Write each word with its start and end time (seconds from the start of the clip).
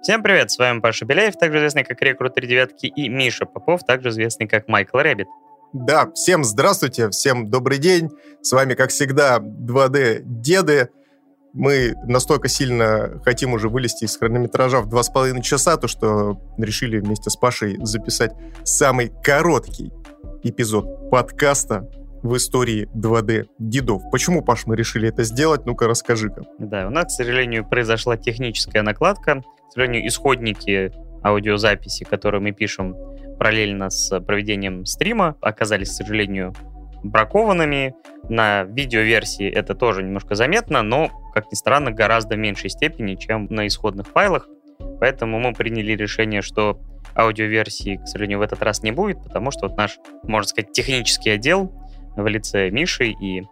Всем 0.00 0.22
привет, 0.22 0.50
с 0.52 0.58
вами 0.58 0.78
Паша 0.78 1.04
Беляев, 1.04 1.36
также 1.36 1.58
известный 1.58 1.82
как 1.82 2.00
Рекрут 2.00 2.34
3 2.34 2.46
девятки, 2.46 2.86
и 2.86 3.08
Миша 3.08 3.46
Попов, 3.46 3.84
также 3.84 4.10
известный 4.10 4.46
как 4.46 4.68
Майкл 4.68 4.96
Рэббит. 4.96 5.26
Да, 5.72 6.10
всем 6.12 6.44
здравствуйте, 6.44 7.10
всем 7.10 7.50
добрый 7.50 7.78
день. 7.78 8.08
С 8.40 8.52
вами, 8.52 8.74
как 8.74 8.90
всегда, 8.90 9.38
2D-деды. 9.38 10.90
Мы 11.52 11.94
настолько 12.04 12.48
сильно 12.48 13.20
хотим 13.24 13.52
уже 13.54 13.68
вылезти 13.68 14.04
из 14.04 14.16
хронометража 14.16 14.80
в 14.80 14.88
два 14.88 15.02
с 15.02 15.08
половиной 15.08 15.42
часа, 15.42 15.76
то 15.76 15.88
что 15.88 16.40
решили 16.58 17.00
вместе 17.00 17.28
с 17.28 17.36
Пашей 17.36 17.76
записать 17.80 18.32
самый 18.62 19.12
короткий 19.24 19.92
эпизод 20.44 21.10
подкаста 21.10 21.90
в 22.22 22.36
истории 22.36 22.88
2D 22.94 23.48
дедов. 23.58 24.02
Почему, 24.12 24.42
Паш, 24.42 24.66
мы 24.66 24.76
решили 24.76 25.08
это 25.08 25.24
сделать? 25.24 25.66
Ну-ка, 25.66 25.88
расскажи-ка. 25.88 26.44
Да, 26.58 26.86
у 26.86 26.90
нас, 26.90 27.06
к 27.06 27.10
сожалению, 27.10 27.68
произошла 27.68 28.16
техническая 28.16 28.82
накладка. 28.82 29.42
К 29.68 29.72
сожалению, 29.72 30.06
исходники 30.06 30.92
аудиозаписи, 31.22 32.04
которые 32.04 32.40
мы 32.40 32.52
пишем 32.52 32.96
параллельно 33.38 33.90
с 33.90 34.18
проведением 34.20 34.84
стрима, 34.84 35.36
оказались, 35.40 35.90
к 35.90 35.92
сожалению, 35.92 36.54
бракованными. 37.02 37.94
На 38.28 38.64
видеоверсии 38.64 39.48
это 39.48 39.74
тоже 39.74 40.02
немножко 40.02 40.34
заметно, 40.34 40.82
но, 40.82 41.10
как 41.34 41.50
ни 41.50 41.54
странно, 41.54 41.90
гораздо 41.90 42.36
меньшей 42.36 42.70
степени, 42.70 43.14
чем 43.14 43.46
на 43.50 43.66
исходных 43.66 44.08
файлах. 44.08 44.48
Поэтому 45.00 45.38
мы 45.38 45.52
приняли 45.52 45.92
решение, 45.92 46.42
что 46.42 46.80
аудиоверсии, 47.14 47.96
к 47.96 48.06
сожалению, 48.06 48.38
в 48.38 48.42
этот 48.42 48.62
раз 48.62 48.82
не 48.82 48.92
будет, 48.92 49.22
потому 49.22 49.50
что 49.50 49.68
вот 49.68 49.76
наш, 49.76 49.98
можно 50.22 50.48
сказать, 50.48 50.72
технический 50.72 51.30
отдел 51.30 51.72
в 52.16 52.26
лице 52.26 52.70
Миши 52.70 53.08
и 53.10 53.42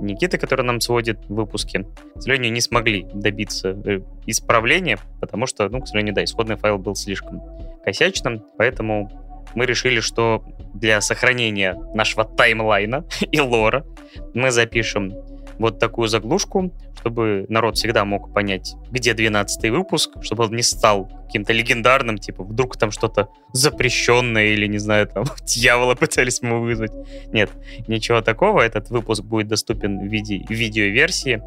Никиты, 0.00 0.38
который 0.38 0.64
нам 0.64 0.80
сводит 0.80 1.18
выпуски, 1.28 1.86
к 2.14 2.22
сожалению, 2.22 2.52
не 2.52 2.60
смогли 2.60 3.06
добиться 3.12 3.70
э, 3.70 4.00
исправления, 4.26 4.98
потому 5.20 5.46
что, 5.46 5.68
ну, 5.68 5.80
к 5.80 5.86
сожалению, 5.86 6.14
да, 6.14 6.24
исходный 6.24 6.56
файл 6.56 6.78
был 6.78 6.94
слишком 6.94 7.42
косячным, 7.84 8.44
поэтому 8.56 9.10
мы 9.54 9.66
решили, 9.66 10.00
что 10.00 10.44
для 10.74 11.00
сохранения 11.00 11.76
нашего 11.94 12.24
таймлайна 12.24 13.04
и 13.20 13.40
лора 13.40 13.84
мы 14.34 14.50
запишем 14.50 15.12
вот 15.60 15.78
такую 15.78 16.08
заглушку, 16.08 16.72
чтобы 16.98 17.44
народ 17.48 17.76
всегда 17.76 18.04
мог 18.04 18.32
понять, 18.32 18.74
где 18.90 19.12
12 19.12 19.70
выпуск, 19.70 20.10
чтобы 20.22 20.44
он 20.44 20.56
не 20.56 20.62
стал 20.62 21.08
каким-то 21.26 21.52
легендарным, 21.52 22.16
типа, 22.16 22.44
вдруг 22.44 22.78
там 22.78 22.90
что-то 22.90 23.28
запрещенное 23.52 24.46
или, 24.46 24.66
не 24.66 24.78
знаю, 24.78 25.06
там, 25.06 25.24
дьявола 25.44 25.94
пытались 25.94 26.40
мы 26.40 26.60
вызвать. 26.60 26.92
Нет, 27.32 27.50
ничего 27.88 28.22
такого. 28.22 28.62
Этот 28.62 28.88
выпуск 28.90 29.22
будет 29.22 29.48
доступен 29.48 30.00
в 30.00 30.10
виде 30.10 30.44
видеоверсии, 30.48 31.42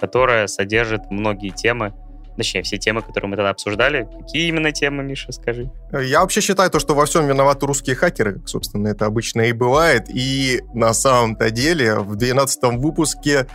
которая 0.00 0.48
содержит 0.48 1.10
многие 1.10 1.50
темы, 1.50 1.94
Точнее, 2.36 2.62
все 2.62 2.78
темы, 2.78 3.02
которые 3.02 3.30
мы 3.30 3.36
тогда 3.36 3.50
обсуждали. 3.50 4.08
Какие 4.20 4.48
именно 4.48 4.72
темы, 4.72 5.02
Миша, 5.02 5.32
скажи? 5.32 5.70
Я 5.92 6.20
вообще 6.20 6.40
считаю 6.40 6.70
то, 6.70 6.78
что 6.78 6.94
во 6.94 7.06
всем 7.06 7.26
виноваты 7.26 7.66
русские 7.66 7.96
хакеры, 7.96 8.34
как, 8.34 8.48
собственно, 8.48 8.88
это 8.88 9.06
обычно 9.06 9.42
и 9.42 9.52
бывает. 9.52 10.04
И 10.08 10.62
на 10.74 10.92
самом-то 10.94 11.50
деле 11.50 11.96
в 11.96 12.16
12 12.16 12.62
выпуске 12.78 13.46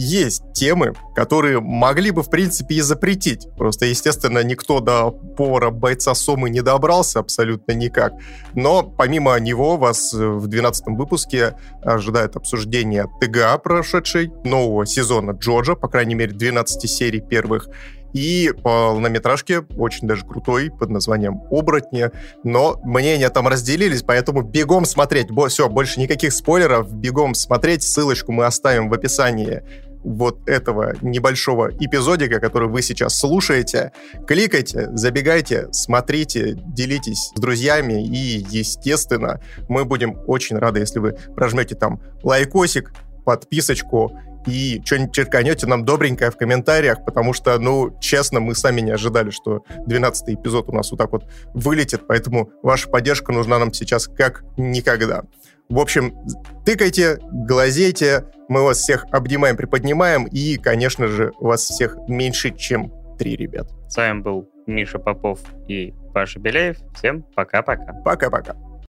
есть 0.00 0.52
темы, 0.52 0.94
которые 1.16 1.60
могли 1.60 2.12
бы, 2.12 2.22
в 2.22 2.30
принципе, 2.30 2.76
и 2.76 2.80
запретить. 2.80 3.48
Просто, 3.56 3.86
естественно, 3.86 4.44
никто 4.44 4.78
до 4.78 5.10
повара 5.10 5.70
бойца 5.70 6.14
Сомы 6.14 6.50
не 6.50 6.60
добрался 6.60 7.18
абсолютно 7.18 7.72
никак. 7.72 8.12
Но 8.54 8.84
помимо 8.84 9.38
него 9.40 9.76
вас 9.76 10.12
в 10.12 10.46
12 10.46 10.96
выпуске 10.96 11.56
ожидает 11.82 12.36
обсуждение 12.36 13.06
ТГА 13.20 13.58
прошедшей, 13.58 14.30
нового 14.44 14.86
сезона 14.86 15.32
Джорджа, 15.32 15.74
по 15.74 15.88
крайней 15.88 16.14
мере, 16.14 16.32
12 16.32 16.88
серий 16.88 17.20
первых, 17.20 17.68
и 18.12 18.52
полнометражки 18.62 19.60
очень 19.76 20.06
даже 20.08 20.24
крутой 20.24 20.70
под 20.70 20.90
названием 20.90 21.42
«Оборотни», 21.50 22.10
но 22.44 22.80
мнения 22.84 23.28
там 23.30 23.48
разделились, 23.48 24.02
поэтому 24.02 24.42
бегом 24.42 24.84
смотреть. 24.84 25.28
Все, 25.48 25.68
больше 25.68 26.00
никаких 26.00 26.32
спойлеров, 26.32 26.92
бегом 26.92 27.34
смотреть. 27.34 27.82
Ссылочку 27.82 28.32
мы 28.32 28.44
оставим 28.44 28.88
в 28.88 28.94
описании 28.94 29.62
вот 30.04 30.48
этого 30.48 30.94
небольшого 31.02 31.70
эпизодика, 31.70 32.40
который 32.40 32.68
вы 32.68 32.82
сейчас 32.82 33.18
слушаете. 33.18 33.92
Кликайте, 34.26 34.88
забегайте, 34.92 35.68
смотрите, 35.72 36.54
делитесь 36.54 37.32
с 37.34 37.40
друзьями 37.40 38.04
и, 38.04 38.46
естественно, 38.50 39.40
мы 39.68 39.84
будем 39.84 40.18
очень 40.26 40.56
рады, 40.56 40.80
если 40.80 40.98
вы 40.98 41.16
прожмете 41.34 41.74
там 41.74 42.00
лайкосик, 42.22 42.92
подписочку 43.24 44.18
и 44.46 44.80
что-нибудь 44.84 45.14
черканете 45.14 45.66
нам 45.66 45.84
добренькое 45.84 46.30
в 46.30 46.36
комментариях, 46.36 47.04
потому 47.04 47.32
что, 47.32 47.58
ну, 47.58 47.96
честно, 48.00 48.40
мы 48.40 48.54
сами 48.54 48.80
не 48.80 48.90
ожидали, 48.90 49.30
что 49.30 49.64
12 49.86 50.34
эпизод 50.34 50.68
у 50.68 50.72
нас 50.72 50.90
вот 50.90 50.98
так 50.98 51.12
вот 51.12 51.24
вылетит, 51.54 52.06
поэтому 52.06 52.50
ваша 52.62 52.88
поддержка 52.88 53.32
нужна 53.32 53.58
нам 53.58 53.72
сейчас 53.72 54.06
как 54.06 54.44
никогда. 54.56 55.22
В 55.68 55.78
общем, 55.78 56.14
тыкайте, 56.64 57.18
глазейте, 57.22 58.24
мы 58.48 58.62
вас 58.62 58.78
всех 58.78 59.04
обнимаем, 59.10 59.56
приподнимаем, 59.56 60.24
и, 60.24 60.56
конечно 60.56 61.08
же, 61.08 61.32
вас 61.40 61.62
всех 61.62 61.96
меньше, 62.08 62.50
чем 62.56 62.92
три 63.18 63.36
ребят. 63.36 63.68
С 63.88 63.96
вами 63.96 64.20
был 64.20 64.48
Миша 64.66 64.98
Попов 64.98 65.40
и 65.66 65.92
Паша 66.14 66.38
Беляев. 66.38 66.78
Всем 66.94 67.22
пока-пока. 67.34 67.92
Пока-пока. 68.04 68.54